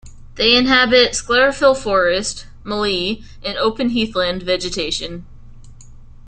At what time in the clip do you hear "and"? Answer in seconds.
3.43-3.55